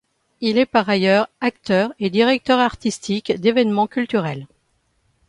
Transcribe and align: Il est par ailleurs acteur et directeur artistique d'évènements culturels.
Il 0.39 0.57
est 0.57 0.65
par 0.65 0.89
ailleurs 0.89 1.27
acteur 1.41 1.93
et 1.99 2.09
directeur 2.09 2.57
artistique 2.57 3.39
d'évènements 3.39 3.85
culturels. 3.85 4.47